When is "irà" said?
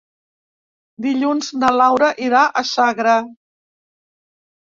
2.29-2.41